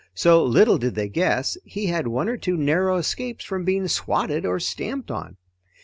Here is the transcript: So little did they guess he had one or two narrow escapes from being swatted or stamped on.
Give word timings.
So 0.15 0.43
little 0.43 0.79
did 0.79 0.95
they 0.95 1.09
guess 1.09 1.59
he 1.63 1.85
had 1.85 2.07
one 2.07 2.27
or 2.27 2.35
two 2.35 2.57
narrow 2.57 2.97
escapes 2.97 3.45
from 3.45 3.63
being 3.65 3.87
swatted 3.87 4.47
or 4.47 4.59
stamped 4.59 5.11
on. 5.11 5.37